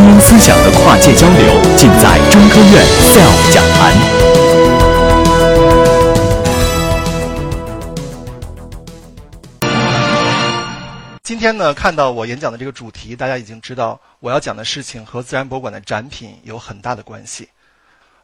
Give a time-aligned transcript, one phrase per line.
[0.00, 3.92] 精英思想的跨界交流，尽在中科院 SELF 讲坛。
[11.22, 17.50] 今天呢，看到我演讲的这个主题，大家已经知道我要讲的事情和自然博物馆的展品有很大的关系。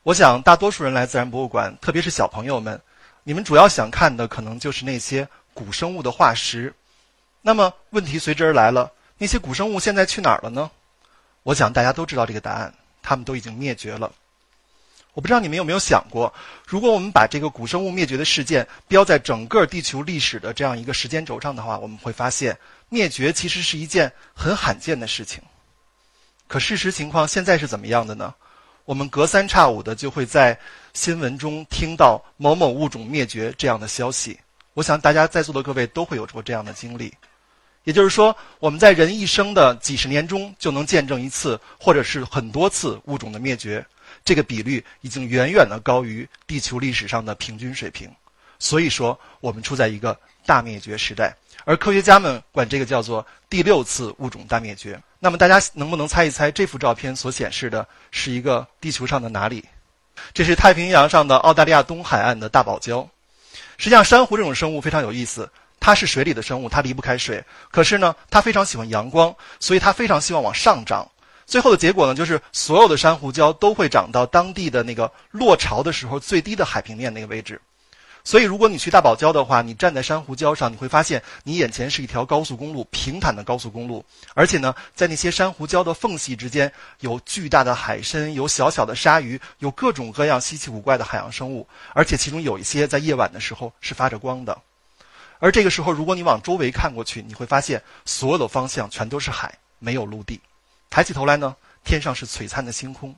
[0.03, 2.81] 我想，大多数人来自然博物馆，特别是小朋友们，
[3.23, 6.73] 你们主要想看的可能就是那些古生物的化石。
[7.43, 10.71] 那么，问题随之而来了：那些古生物现在去哪儿了呢？
[11.47, 12.75] 我想大家都知道这个答案，
[13.05, 14.11] 它们都已经灭绝了。
[15.15, 16.35] 我不知道你们有没有想过，
[16.67, 25.41] 如果我们把这个古生物灭绝的事件标在整个地球历史的这样一个时间轴上的话，我们会发现，灭绝其实是一件很罕见的事情。
[26.49, 28.35] 可事实情况现在是怎么样的呢？
[28.85, 30.59] 我们隔三差五的就会在
[30.95, 34.37] 新闻中听到某某物种灭绝这样的消息。
[34.75, 37.15] 我想大家在座的各位都会有过这样的经历。
[37.87, 43.87] 也就是说，我们在人一生的几十年中就能见证一次，或者是很多次物种的灭绝。
[44.25, 48.11] 这个比率已经远远的高于地球历史上的平均水平。
[48.59, 51.33] 所以说，我们处在一个大灭绝时代，
[51.65, 55.01] 而科学家们管这个叫做第六次物种大灭绝。
[55.21, 59.65] 那么大家能不能猜一猜这幅照片所显示的是一个地球上的哪里？
[60.35, 63.07] 这是太平洋上的澳大利亚东海岸的大堡礁。
[63.79, 65.49] 实际上，珊瑚这种生物非常有意思，
[65.87, 67.45] 它是水里的生物，它离不开水。
[67.71, 71.09] 可是呢，它非常喜欢阳光，所以它非常希望往上涨。
[71.47, 77.61] 最后的结果呢，就是所有的珊瑚礁都会长到当地的那个落潮的时候最低的海平面那个位置。
[78.25, 84.05] 所以，如果你去大堡礁的话，你站在珊瑚礁上，你会发现你眼前是一条高速公路，平坦的高速公路。
[84.35, 91.69] 而且呢，在那些珊瑚礁的缝隙之间，有巨大的海参，有小小的鲨鱼，有各种各样稀奇古怪的海洋生物。
[91.95, 94.59] 而且其中有一些在夜晚的时候是发着光的。
[95.39, 100.41] 而这个时候，如果你往周围看过去，你会发现所有的方向全都是海，没有陆地。
[100.91, 103.15] 抬起头来呢，天上是璀璨的星空。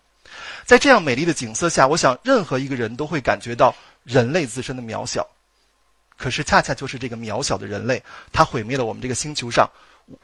[0.64, 3.74] 在这样美丽的景色下，我想任何一个人都会感觉到。
[4.04, 5.26] 人类自身的渺小，
[6.16, 8.02] 可是恰恰就是这个渺小的人类，
[8.32, 9.68] 它毁灭了我们这个星球上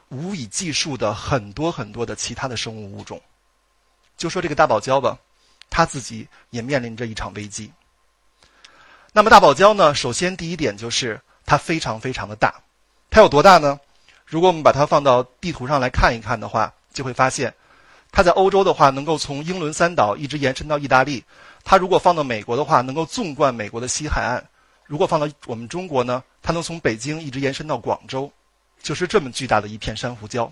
[0.09, 3.21] 无以计数的很多很多的其他的生物物种。
[4.17, 5.15] 就说这个大堡礁吧，
[5.69, 7.71] 它自己也面临着一场危机。
[9.11, 9.93] 那么大堡礁呢？
[9.93, 12.55] 首先第一点就是它非常非常的大，
[13.09, 13.79] 它有多大呢？
[14.25, 17.53] 如果我们把它放到地图上来看一看的话，就会发现，
[18.11, 21.23] 它在欧洲的话，能够从英伦三岛一直延伸到意大利。
[21.63, 24.41] 它如果放到美国的话，能够纵贯美国的西海岸；
[24.85, 28.31] 如果放到我们中国呢，它能从北京一直延伸到广州，
[28.81, 30.49] 就是这么巨大的一片珊瑚礁。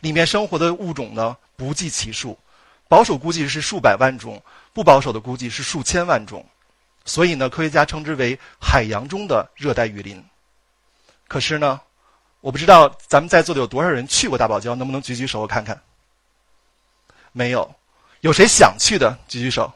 [0.00, 2.38] 里面生活的物种呢不计其数，
[2.86, 4.40] 保守估计是数百万种，
[4.72, 6.44] 不保守的估计是数千万种。
[7.06, 10.22] 所以呢，科学家称之为海洋中的热带雨林。
[11.28, 11.80] 可是呢，
[12.40, 15.80] 我不知道咱们在座的有多少人去过大堡礁，能不能举举手我看看？
[17.32, 17.74] 没有，
[18.20, 19.72] 有谁想去的举举手？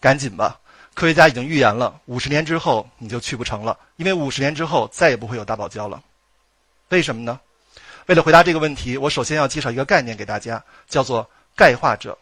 [0.00, 0.58] 赶紧吧！
[0.94, 6.02] 科学家已经预言了，五十年之后你就去不成了，因为五十年之后再也不会有大堡礁了。
[6.88, 7.40] 为什么呢？
[8.06, 12.18] 为了回答这个问题，我首先要介绍一个概念给大家，叫做钙化者。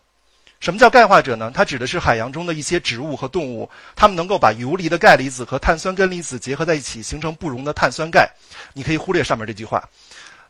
[0.61, 1.51] 什么叫钙化者呢？
[1.55, 8.31] 它指的是海洋中的一些植物和动物，它们能够把游离的钙离子和碳酸根离子结合在一起，形成不溶的碳酸钙。
[8.75, 9.89] 你可以忽略上面这句话。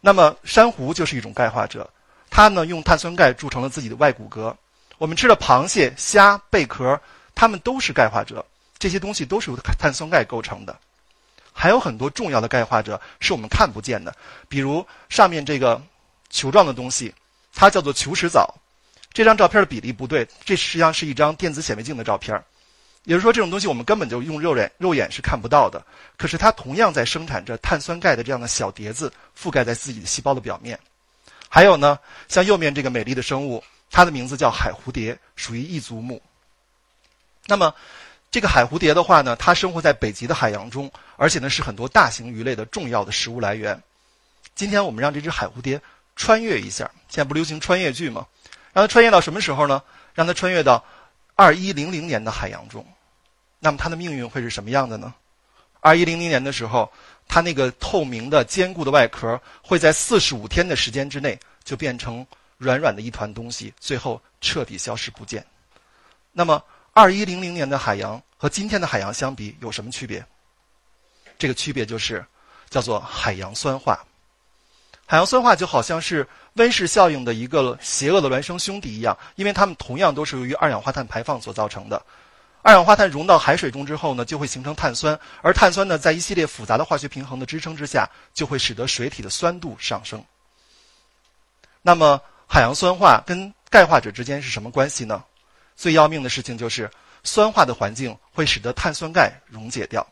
[0.00, 1.88] 那么珊瑚就是一种钙化者，
[2.28, 4.54] 它呢用碳酸钙铸成了自己的外骨骼。
[4.98, 7.00] 我们吃的螃蟹、虾、贝壳。
[7.32, 8.44] 它们都是钙化者，
[8.78, 10.76] 这些东西都是由碳酸钙构成的。
[11.54, 14.14] 还有很多重要的钙化者是我们看不见的，
[14.46, 15.80] 比如上面这个
[16.28, 17.14] 球状的东西，
[17.54, 18.52] 它叫做球石藻。
[19.20, 22.42] 这张照片的比例不对，这实际上是一张电子显微镜的照片。
[23.04, 25.84] 也就是说，这种东西我们根本就用肉眼肉眼是看不到的。
[26.16, 30.78] 可是它同样在生产着碳酸钙的这样的小碟子，覆盖在自己的细胞的表面。
[31.50, 31.98] 还有呢，
[32.28, 36.22] 像右面这个美丽的生物，它的名字叫海蝴蝶，属于异足目。
[37.44, 37.74] 那么，
[38.30, 43.78] 这个海蝴蝶的话呢，它生活在北极的海洋中，而且呢是很多大型鱼类的重要的食物来源。
[44.54, 45.78] 今天我们让这只海蝴蝶
[46.16, 48.26] 穿越一下，现在不流行穿越剧吗？
[48.72, 49.82] 让它穿越到什么时候呢？
[50.14, 50.84] 让它穿越到
[51.34, 52.86] 二一零零年的海洋中。
[53.58, 55.12] 那么它的命运会是什么样的呢？
[55.80, 56.90] 二一零零年的时候，
[57.28, 62.26] 它那个透明的坚固的外壳会在四十五天的时间之内就变成
[62.58, 65.44] 软软的一团东西，最后彻底消失不见。
[66.32, 66.62] 那么。
[66.92, 70.26] 二一零零年的海洋和今天的海洋相比有什么区别？
[71.38, 72.22] 这个区别就是
[72.68, 74.04] 叫做海洋酸化。
[75.10, 82.00] 海洋酸化就好像是温室效应的一个邪恶的孪生兄弟一样，因为它们同样都是由于二氧化碳排放所造成的。
[82.62, 90.24] 二氧化碳溶到海水中之后呢，就会形成碳酸，而碳酸呢，在一系列复杂的化学平衡的支撑之下，就会使得水体的酸度上升。
[91.82, 95.24] 那么，海洋酸化跟钙化者之间是什么关系呢？
[95.74, 96.88] 最要命的事情就是，
[97.24, 100.06] 酸化的环境会使得碳酸钙溶解掉。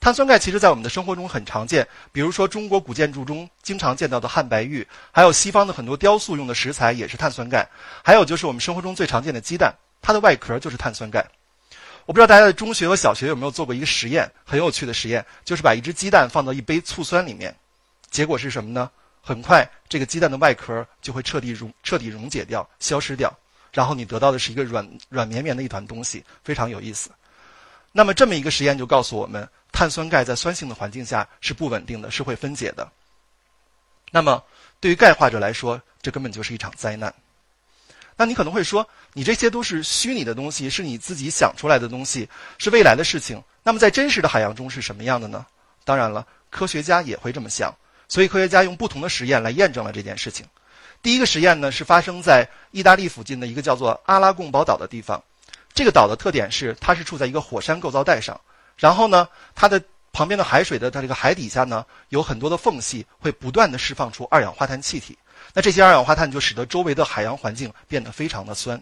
[0.00, 7.68] 碳酸钙其实在我们的生活中很常见，比如说中国古建筑中经常见到的汉白玉，还有西方的很多雕塑用的石材也是碳酸钙，
[8.04, 11.26] 还有就是我们生活中最常见的鸡蛋，它的外壳就是碳酸钙。
[12.04, 17.54] 我不知道大家在中学和小学有没有做过一个实验，很有趣的实验，就是把一只鸡蛋放到一杯醋酸里面，
[18.10, 18.88] 结果是什么呢？
[19.22, 23.32] 很快这个鸡蛋的外壳就会彻底溶彻底溶解掉，消失掉。
[23.72, 27.10] 然后你得到的是一个软软绵绵的一团东西，非常有意思。
[27.90, 32.90] 那么这么一个实验就告诉我们，碳酸钙在酸性的环境下是不稳定的，是会分解的。
[34.10, 34.42] 那么
[34.80, 37.14] 对于钙化者来说，这根本就是一场灾难。
[38.16, 42.26] 那你可能会说，你这些都是虚拟的东西，是你自己想出来的东西，
[42.56, 43.42] 是未来的事情。
[43.62, 45.44] 那么在真实的海洋中是什么样的呢？
[45.84, 47.70] 当然了，科学家也会这么想，
[48.08, 50.46] 所以科学家用不同的实验来验证了这件事情。
[51.02, 55.22] 第一个实验呢，是发生在意大利附近的一个叫做阿拉贡堡岛的地方。
[55.74, 58.40] 这个岛的特点是，它是处在一个火山构造带上，
[58.76, 59.82] 然后呢，它的
[60.12, 65.16] 旁边的海水的它这个海底下呢，有很多的缝隙，会不断的释放出二氧化碳气体。
[65.52, 68.80] 那这些二氧化碳就使得周围的海洋环境变得非常的酸。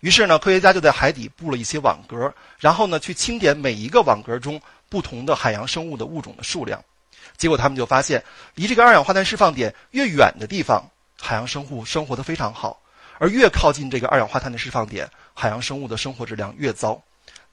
[0.00, 6.82] 于是呢，科学家就在海底布了一些网格，然后呢，去清点每一个网格中不同的海洋生物的物种的数量。
[7.36, 8.22] 结果他们就发现，
[8.54, 10.84] 离这个二氧化碳释放点越远的地方。
[11.20, 12.80] 海洋生物生活的非常好，
[13.18, 17.00] 而越靠近这个二氧化碳的释放点，海洋生物的生活质量越糟。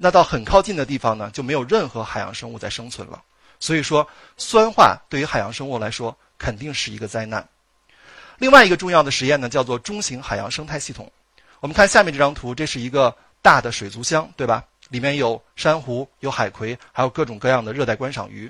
[0.01, 3.21] 那到很靠近的地方呢，就没有任何海洋生物在生存了。
[3.59, 4.07] 所以说，
[4.37, 7.45] 酸化对于海洋生物来说肯定是一个灾难。
[8.37, 11.11] 另外一个重要的实验呢，叫做中型海洋生态系统。
[11.59, 14.63] 我们看下面这张图，这是一个大的水族箱，对吧？
[14.89, 18.49] 里面有珊瑚、有海葵，还有各种各样的热带观赏鱼。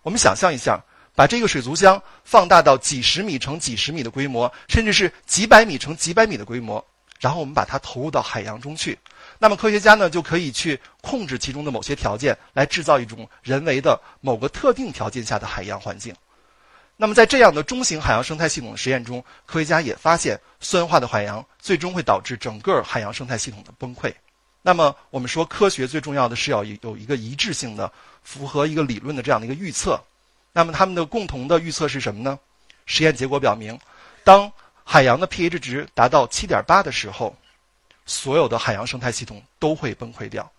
[0.00, 0.82] 我们想象一下。
[1.12, 6.82] 把这个水族箱放大到几十米乘几十米的规模，甚至是几百米乘几百米的规模，
[7.20, 8.98] 然后我们把它投入到海洋中去，
[9.38, 16.14] 那么科学家呢就可以去控制其中的某些条件，来制造一种人为的某个特定条件下的海洋环境。
[16.96, 24.12] 那么在这样的中型海洋生态系统的实验中，科学家也发现，酸化的海洋最终会导致整个海洋生态系统的崩溃。
[24.62, 27.90] 那么我们说，科学最重要的是要有一个一致性的、
[28.22, 29.98] 符合一个理论的这样的一个预测。
[30.52, 32.38] 那么他们的共同的预测是什么呢？
[32.84, 33.78] 实验结果表明，
[34.24, 34.52] 当
[34.92, 37.36] 海洋的 pH 值达到7.8的时候，
[38.06, 40.50] 所有的海洋生态系统都会崩溃掉。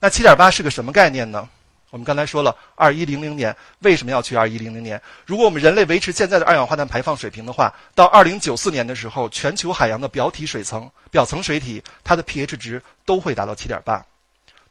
[0.00, 1.48] 那7.8是个什么概念呢？
[1.90, 5.00] 我们刚才说了，2100年为什么要去2100年？
[5.24, 14.02] 如果我们人类维持现在的二氧化碳排放水平的话，到2094年的时候，全球海洋的表体水层、表层水体它的 pH 值都会达到7.8。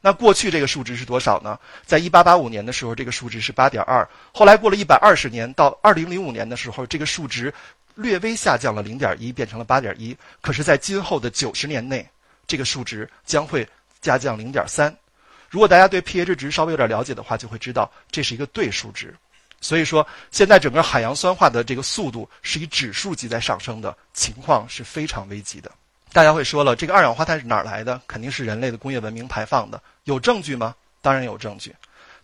[0.02, 1.58] 那过去这个数值是多少呢？
[1.86, 4.06] 在一八八五年的时候，这个数值是八点二。
[4.34, 7.54] 后来过了一百二十年，到二零零五年的时候，这个数值
[7.96, 10.16] 略微下降了零点一，变成了八点一。
[10.42, 12.08] 可是，在今后的九十年内，
[12.46, 13.68] 这个数值将会
[14.02, 14.96] 下降零点三。
[15.50, 19.16] 如果大家对 pH 值稍微有点了解的话，就会知道这是一个对数值。
[19.62, 25.72] 所以说，现在整个海洋酸化的这个速度是以指数级在上升的，情况是非常危急的。
[26.12, 28.00] 大家会说了，这个二氧化碳是哪儿来的？
[28.06, 29.82] 肯定是人类的工业文明排放的。
[30.04, 30.76] 有证据吗？
[31.02, 31.74] 当然有证据，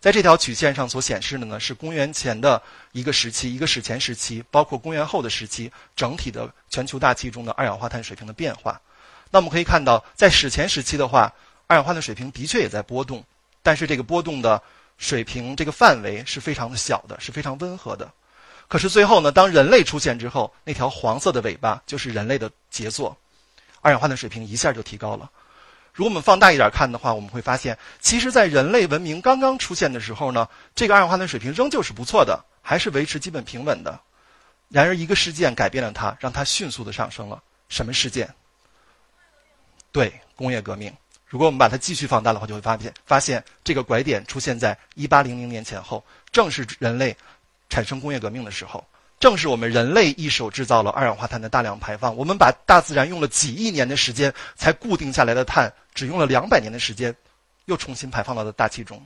[0.01, 2.59] 在这条曲线上所显示的呢是公元前的
[2.91, 8.81] 一个时期，一个史前时期，包括公元后的时期，整体的全球大气中的二氧化碳水平的变化。
[9.29, 11.31] 那我们可以看到，在史前时期的话，
[11.67, 13.23] 二氧化碳水平的确也在波动，
[13.61, 14.59] 但是这个波动的
[14.97, 18.11] 水平这个范围是非常的小的，是非常温和的。
[18.67, 23.15] 可是最后呢，当人类出现之后，那条黄色的尾巴就是人类的杰作，
[23.81, 25.29] 二氧化碳水平一下就提高了。
[25.93, 33.99] 如果我们放大一点看的话，我们会发现，其实，在人类文明刚刚出现的时候呢，这个二氧化碳水平仍旧是不错的，还是维持基本平稳的。
[34.69, 37.43] 然而，一个事件改变了它，让它迅速的上升了。
[37.67, 38.33] 什么事件？
[39.91, 40.93] 对，工业革命。
[41.27, 47.15] 如果我们把它继续放大的话，就会发现，发现这个拐点出现在一八零零年前后，正是人类
[47.69, 48.85] 产生工业革命的时候。
[49.21, 57.15] 正是我们人类一手制造了二氧化碳的大量排放，我们把大自然用了几亿年的时间才固定下来的碳，只用了两百年的时间，
[57.65, 58.99] 又重新排放到了大气中。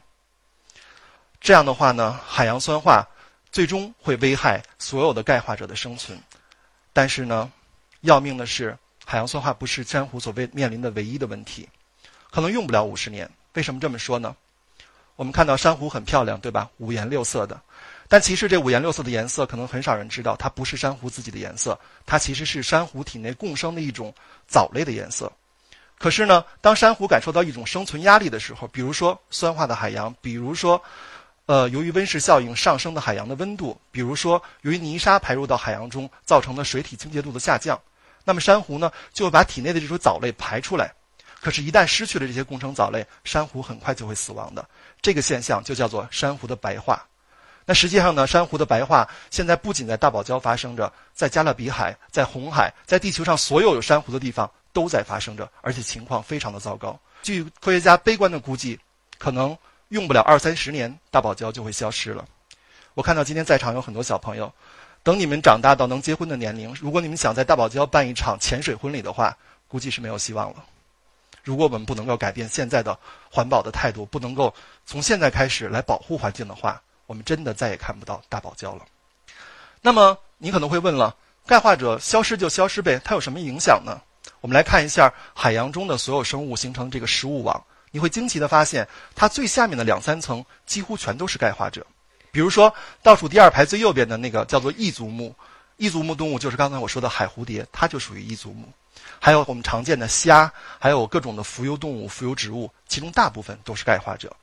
[1.41, 3.05] 这样的话呢，海洋酸化
[3.51, 6.17] 最终会危害所有的钙化者的生存。
[6.93, 7.51] 但是呢，
[8.00, 11.67] 要命的是，海洋酸化不是珊瑚所面面临的唯一的问题，
[12.31, 13.29] 可能用不了五十年。
[13.55, 14.34] 为什么这么说呢？
[15.17, 16.69] 我们看到珊瑚很漂亮，对吧？
[16.77, 17.60] 五颜六色的。
[18.08, 24.14] 但其实这五颜六色的颜色，可能很少人知道，它不是珊瑚自己的颜色，它其实是珊瑚体内共生的一种
[24.48, 25.32] 藻类的颜色。
[25.98, 30.80] 可是呢，当珊瑚感受到一种生存压力的时候，比如说酸化的海洋，比如说，
[31.46, 37.80] 呃，由于温室效应上升的海洋的温度，比如说由于泥沙排入到海洋中造成的水体清洁度的下降，
[38.24, 40.94] 那么珊瑚呢就会把体内的这种藻类排出来。
[41.42, 44.68] 可是，一旦失去了这些共生藻类，珊瑚很快就会死亡的。
[45.02, 47.04] 这个现象就叫做珊瑚的白化。
[47.65, 57.00] 那实际上呢，珊瑚的白化现在不仅在大堡礁发生着，在加勒比海、在红海、在地球上所有有珊瑚的地方都在发生着，而且情况非常的糟糕。
[57.24, 58.79] 据科学家悲观的估计，
[59.17, 59.57] 可能
[59.89, 62.24] 用不了二三十年，大堡礁就会消失了。
[62.93, 64.53] 我看到今天在场有很多小朋友，
[65.01, 69.36] 等你们长大到能结婚的年龄，如果你们想在大堡礁办一场潜水婚礼的话，
[69.67, 70.63] 估计是没有希望了。
[71.43, 72.98] 如果我们不能够改变现在的
[73.31, 74.53] 环保的态度，不能够
[74.86, 78.86] 从现在开始来保护环境的话，我们真的再也看不到大堡礁了。
[79.82, 84.02] 那么你可能会问了，钙化者消失就消失呗，它有什么影响呢？
[84.42, 91.86] 我们来看一下海洋中的所有生物形成这个食物网，你会惊奇的发现，它最下面的两三层几乎全都是钙化者。
[92.32, 95.36] 比如说倒数第二排最右边的那个叫做异足目，
[95.78, 98.68] 异足目动物就是刚才我说的海蝴蝶，它就属于异足目。
[99.20, 104.36] 还有我们常见的虾，还有各种的浮游动物、浮游植物，其中大部分都是钙化者。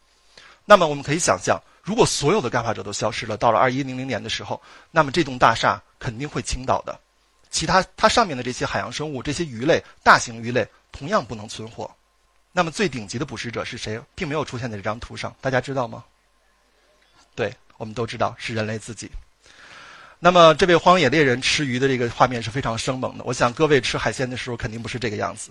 [0.65, 6.99] 那么我们可以想象，如果所有的钙化者都消失了，到了二一零零年的时候，那么这栋大厦肯定会倾倒的。
[7.51, 11.91] 其他它上面的这些海洋生物、这些鱼类、大型鱼类同样不能存活。
[12.53, 14.01] 那么最顶级的捕食者是谁？
[14.15, 16.05] 并没有出现在这张图上，大家知道吗？
[17.35, 19.11] 对，我们都知道是人类自己。
[20.19, 23.25] 那么，这位荒野猎人吃鱼的这个画面是非常生猛的。
[23.25, 25.51] 我想，各位吃海鲜的时候肯定不是这个样子。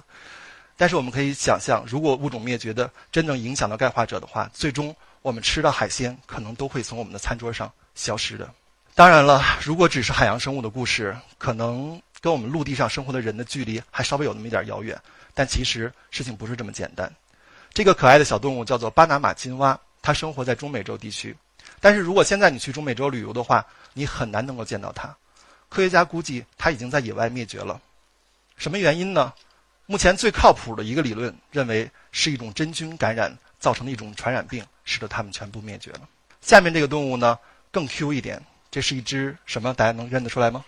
[0.81, 8.51] 但是，我们可以想象，如果物种灭绝的真正影响到钙化者的话，最终我们吃的海鲜可能都会从我们的餐桌上消失的。
[8.95, 14.99] 当然了，如果只是海洋生物的故事，可能跟我们陆地上生活的人的距离还稍微有那么一点遥远。
[15.35, 17.13] 但其实事情不是这么简单。
[17.71, 21.37] 这个可爱的小动物叫做巴拿马金蛙，它生活在中美洲地区。
[21.79, 25.15] 但是如果现在你去中美洲旅游的话，你很难能够见到它。
[25.69, 27.79] 科学家估计它已经在野外灭绝了。
[28.57, 29.31] 什么原因呢？
[29.91, 36.07] 目前最靠谱的一个理论认为是一种真菌感染造成的一种传染病，使得它们全部灭绝了。
[36.39, 37.37] 下面这个动物呢
[37.71, 39.73] 更 Q 一点，这是一只什么？
[39.73, 40.63] 大家能认得出来吗？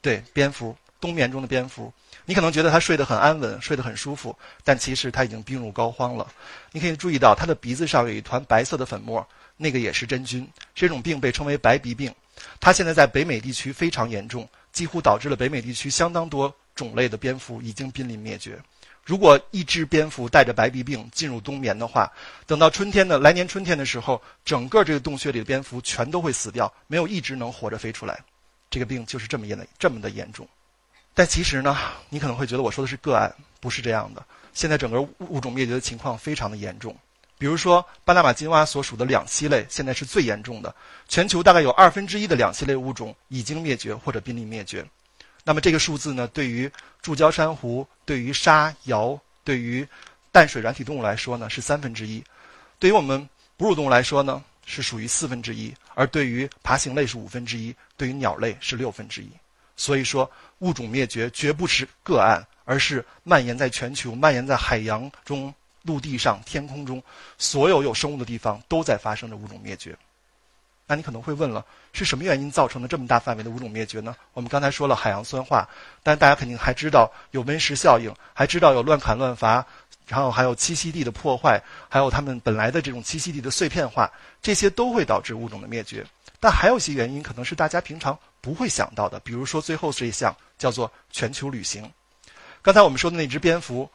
[0.00, 1.92] 对，蝙蝠，冬眠中的蝙蝠。
[2.24, 6.26] 你可能觉得它睡得很安稳，睡得很舒服，但其实它已经病入膏肓了。
[6.72, 9.28] 你可以注意到它的鼻子上有一团白色的粉末。
[9.58, 12.10] 那个也是真菌，这种病被称为白鼻病，
[12.58, 18.58] 它现在在北美地区非常严重，几乎导致了北美地区相当多种类的蝙蝠已经濒临灭绝。
[19.04, 22.10] 如果一只蝙蝠带着白鼻病进入冬眠的话，
[22.46, 28.20] 等到春天的来年春天的时候，整个这个洞穴里的蝙蝠全都会死掉，没有一只能活着飞出来。
[28.70, 30.48] 这个病就是这么严的这么的严重。
[31.12, 31.76] 但其实呢，
[32.08, 34.24] 你可能会觉得我说的是个案，不是这样的。
[34.54, 36.96] 现在整个物种灭绝的情况非常的严重。
[37.36, 40.72] 比如说，巴拿马金蛙所属的两栖类现在是最严重的，
[41.08, 44.86] 全球大概有二分之一的两栖类物种已经灭绝或者濒临灭绝。
[45.44, 46.70] 那么这个数字呢，对于
[47.02, 49.86] 柱礁珊瑚、对于沙鳐、对于
[50.32, 52.22] 淡水软体动物来说呢，是三分之一；
[52.78, 59.30] 对于我们哺乳动物来说呢，是属于四分之一；而对于爬行类是五分之一，对于鸟类是六分之一。
[59.76, 65.52] 所以说，物种灭绝绝不是个案，而是蔓延在全球、蔓延在海洋中。
[65.84, 67.02] 陆地上、天空中，
[67.38, 69.96] 所有有生物的地方都在发生着物种灭绝。
[70.90, 74.16] 那你可能会问了，是什么原因造成的这么大范围的物种灭绝呢？
[74.32, 75.68] 我们刚才说了海洋酸化，
[76.02, 79.64] 但大家肯定还知道有温室效应，还知道有乱砍乱伐，
[80.08, 84.10] 然后还有栖息地的破坏，还有它们本来的这种栖息地的碎片化，
[84.42, 86.04] 这些都会导致物种的灭绝。
[86.40, 91.88] 但还有一些原因可能是大家平常不会想到的，比如说最后这一项叫做全球旅行。
[92.62, 93.88] 刚才我们说的那只蝙蝠。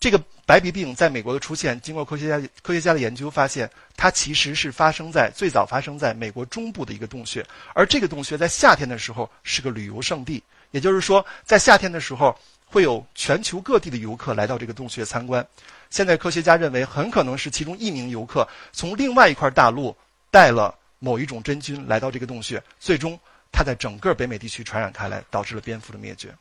[0.00, 15.46] 这个白鼻病在美国的出现，经过科学家科学家的研究发现，它其实是发生在最早发生在美国中部的一个洞穴，而这个洞穴在夏天的时候是个旅游胜地，也就是说，在夏天的时候会有全球各地的游客来到这个洞穴参观。
[15.90, 19.94] 现在科学家认为，很可能是其中一名游客从另外一块大陆
[20.30, 23.20] 带了某一种真菌来到这个洞穴，最终
[23.52, 26.34] 它在整个北美地区传染开来，导致了蝙蝠的灭绝，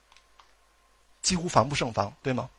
[1.21, 2.49] 几乎防不胜防，对吗？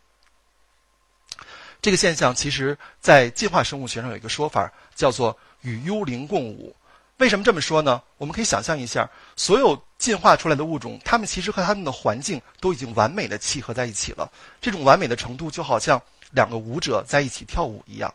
[1.83, 6.75] 这个现象其实，在进化生物学上有一个说法，叫做与幽灵共舞。
[7.17, 8.03] 为什么这么说呢？
[8.19, 14.31] 我们可以想象一下，所有进化出来的物种，它们其实和它们的环境都已经完美的契合在一起了。
[14.61, 18.13] 这种完美的程度，就好像两个舞者在一起跳舞一样。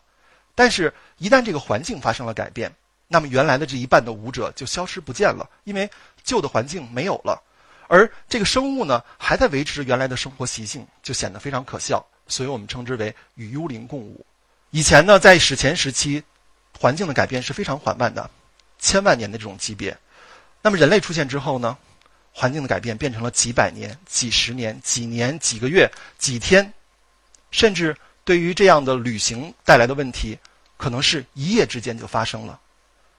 [0.53, 2.71] 但是，一旦这个环境发生了改变，
[3.07, 5.89] 那么原来的这一半的舞者就消失不见了，因为
[6.23, 7.41] 旧的环境没有了。
[7.87, 12.03] 而这个生物呢，还在维持原来的生活习性，就显得非常可笑。
[12.27, 14.25] 所以我们称之为与幽灵共舞。
[14.71, 16.23] 以前呢，在史前时期，
[16.79, 18.29] 环境的改变是非常缓慢的，
[18.79, 19.97] 千万年的这种级别。
[20.61, 21.77] 那么人类出现之后呢，
[22.33, 26.73] 环境的改变变成了几百年、几十年、几年、几个月、几天，
[27.51, 30.37] 甚至对于这样的旅行带来的问题，
[30.77, 32.59] 可能是一夜之间就发生了。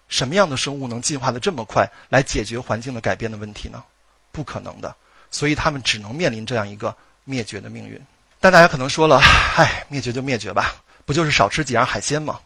[0.08, 3.82] 什么样的生物能进化的这么快，来解决环境的改变的问题呢？
[4.30, 4.94] 不可能的。
[5.30, 6.94] 所以他们只能面临这样一个
[7.25, 8.00] 灭绝的命运。
[8.40, 9.20] 但大家可能说了
[9.56, 10.74] ：“唉，灭绝就灭绝吧，
[11.04, 12.38] 不就是少吃几样海鲜吗？”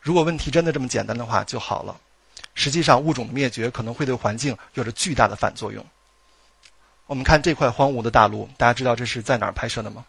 [0.00, 1.96] 如果问题真的这么简单的话就好了。
[2.54, 5.84] 实际上，物种的灭绝可能会对环境有着巨大的反作用。
[7.06, 10.04] 我们看这块荒芜的大陆，大家知道这是在哪儿拍摄的吗？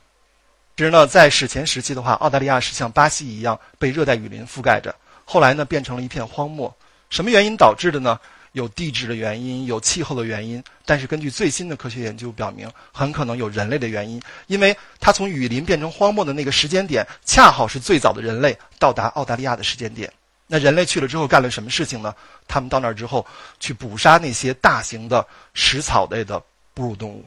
[0.77, 4.93] 其实呢，在史前时期的话，澳大利亚是像巴西一样被热带雨林覆盖着。
[5.23, 6.71] 后来呢，变成了一片荒漠。
[7.09, 8.19] 什么原因导致的呢？
[8.55, 10.63] 有地质的原因，有气候的原因。
[10.85, 20.09] 但是根据最新的科学研究表明，很可能有人类的原因，因为它从雨林变成荒漠的那个时间点，恰好是最早的人类到达澳大利亚的时间点。
[20.47, 22.15] 那人类去了之后干了什么事情呢？
[22.47, 23.25] 他们到那儿之后，
[23.59, 26.41] 去捕杀那些大型的食草类的
[26.73, 27.25] 哺乳动物。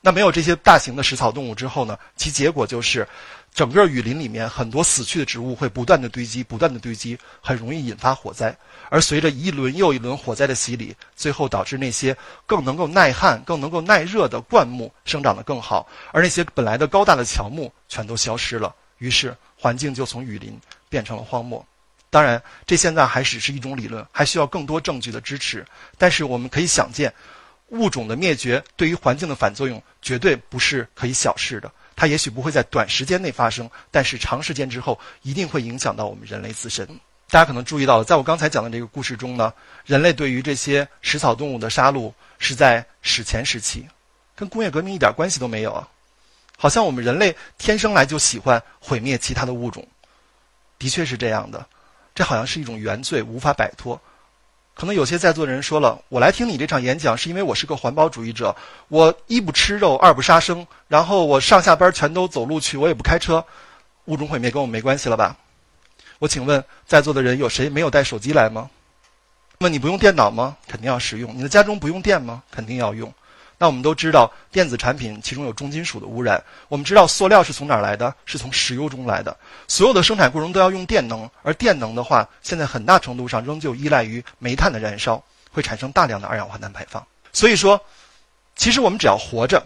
[0.00, 1.98] 那没有这些大型的食草动物之后呢？
[2.16, 3.06] 其结果就是，
[3.56, 8.54] 整个雨林里面很多死去的植物会不断的堆积，不断的堆积，很容易引发火灾。
[8.90, 18.74] 而随着一轮又一轮火灾的洗礼，最后导致那些更能够耐旱、更能够耐热的灌木生长得更好，而那些本来的高大的乔木全都消失了。
[18.98, 20.60] 于是环境就从雨林
[20.90, 21.66] 变成了荒漠。
[22.10, 25.64] 当然，这现在还只是一种理论，还需要更多证据的支持。
[25.96, 27.10] 但是我们可以想见，
[27.68, 31.72] 物种的灭绝对于环境的反作用绝对不是可以小视的。
[31.96, 36.86] 它也许不会在短时间内发生，但是长时间之后一定会影响到我们人类自身。
[37.28, 39.52] 大家可能注意到了，在我刚才讲的这个故事中呢，
[39.84, 43.84] 人类对于这些食草动物的杀戮是在史前时期，
[44.36, 45.88] 跟工业革命一点关系都没有啊。
[46.56, 49.86] 好像我们人类天生来就喜欢毁灭其他的物种，
[50.78, 51.66] 的确是这样的。
[52.14, 54.00] 这好像是一种原罪，无法摆脱。
[54.76, 58.54] 可能有些在座的人说了：“我来听你这场演讲，是因为我是个环保主义者。
[58.88, 63.42] 我一不吃肉，二不杀生，然后我上下班全都走路去，我也不开车，
[64.04, 65.34] 物种毁灭跟我没关系了吧？”
[66.20, 68.68] 我请问在座的人有谁没有带手机来吗？
[69.56, 70.58] 那你不用电脑吗？
[70.68, 71.34] 肯定要使用。
[71.34, 72.42] 你的家中不用电吗？
[72.50, 73.10] 肯定要用。
[73.58, 76.42] 那我们都知道，电子产品其中有重金属的污染。
[76.68, 78.14] 我们知道，塑料是从哪儿来的？
[78.26, 79.34] 是从石油中来的。
[79.66, 87.02] 所有的生产过程都要用电能，而电能的话，现在很大程度上仍旧依赖于煤炭的燃烧，会产生大量的二氧化碳排放。
[87.32, 87.80] 所以说，
[88.56, 89.64] 其实我们只要活着，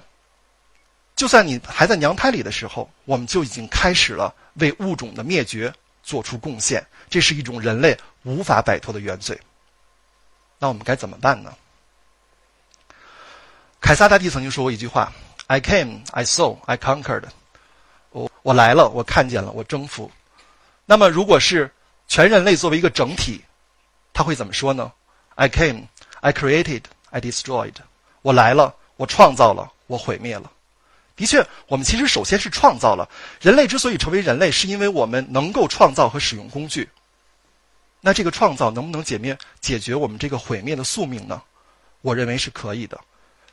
[1.16, 5.72] 就算你还在娘胎里的时候，我们就已经开始了为物种的灭绝
[6.05, 6.85] 做出贡献。
[7.09, 9.37] 这是一种人类无法摆脱的原罪。
[10.61, 11.53] 那我们该怎么办呢？
[13.81, 15.12] 凯撒大帝曾经说过一句话
[15.47, 17.25] ：“I came, I saw, I conquered。”
[18.12, 20.11] 我我来了，我看见了，我征服。
[20.85, 21.73] 那么，如果是
[22.07, 23.43] 全人类作为一个整体，
[24.12, 24.93] 他会怎么说呢
[25.35, 25.85] ？“I came,
[26.21, 27.75] I created, I destroyed。”
[28.23, 30.51] 我来了，我创造了，我毁灭了。
[31.16, 33.09] 的确，我们其实首先是创造了。
[33.40, 36.88] 人类之所以成为人类，是因为我们能够创造和使用工具。
[38.01, 41.43] 那这个创造能不能解灭、解决我们这个毁灭的宿命呢？
[42.03, 42.99] 我认为是可以的。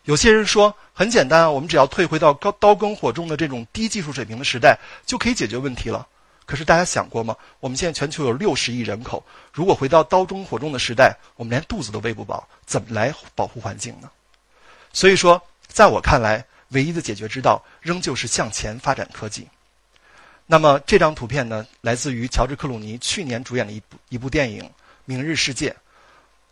[0.07, 6.07] 有些人说很简单啊，我们只要退回到高刀耕火种的这种低技术水平的时代，就可以解决问题了。
[6.45, 7.35] 可是大家想过吗？
[7.59, 14.09] 我们现在全球有六十亿人口，如果回到刀耕火种的时代，我们连肚子都喂不饱，怎么来保护环境呢？
[14.93, 19.45] 所以说，在我看来，唯一的解决之道仍旧是向前发展科技。
[20.45, 24.63] 那么这张图片呢，来自于乔治·克鲁尼去年主演的一部一部电影
[25.03, 25.69] 《明日世界》。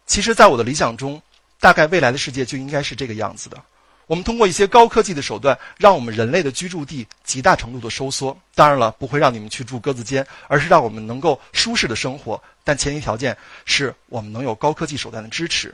[0.05, 1.21] 其实，在我的理想中。
[1.59, 3.61] 大概未来的世界就应该是这个样子的。
[4.07, 8.37] 我们通过一些高科技的手段，让我们人类的居住地极大程度的收缩。
[8.53, 12.39] 当然了，不会让你们去住鸽子间，而是让我们能够舒适的生活。
[12.63, 15.73] 但前提条件是我们能有高科技手段的支持。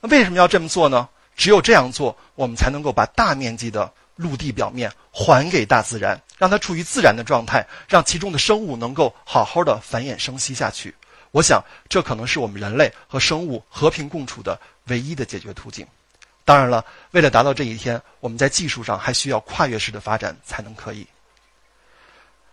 [0.00, 1.08] 那为什么要这么做呢？
[1.36, 10.94] 只有这样做，我们才能够把大面积的陆地表面还给大自然，让它处于自然的状态，让其中的生物能够好好的繁衍生息下去。
[11.34, 14.56] 我想，这可能是我们人类和生物和平共处的。
[14.88, 15.86] 唯一的解决途径。
[16.44, 21.06] 当然了，为了达到这一天，我们在技术上还需要跨越式的发展才能可以。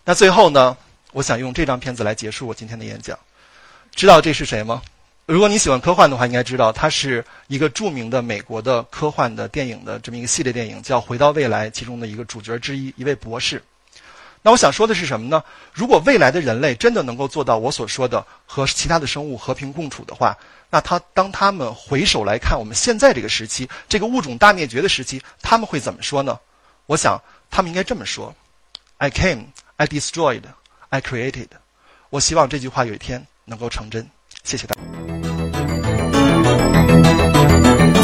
[0.06, 0.78] 那最后呢，
[1.12, 3.20] 我想用这张片子来结束我今天的演讲。
[3.94, 4.82] 知道这是谁吗？
[5.26, 13.62] 如果你喜欢科幻的话，应该知道他是一个著名的美国的科幻的电影的这么一个系列电影，叫《回到未来》其中的一个主角之一，一位博士。
[14.41, 15.43] 那我想说的是什么呢？
[15.71, 20.36] 如果未来的人类真的能够做到我所说的和其他的生物和平共处的话，
[20.69, 26.39] 那他当他们回首来看我们现在这个时期，这个物种大灭绝的时期，他们会怎么说呢？
[26.88, 28.34] 我想他们应该这么说
[28.97, 30.43] ：“I came, I destroyed,
[30.89, 31.47] I created。”
[32.10, 34.10] 我希望这句话有一天能够成真。
[34.43, 34.90] 谢谢大家。